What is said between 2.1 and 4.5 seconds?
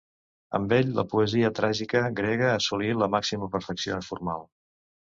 grega assolí la màxima perfecció formal.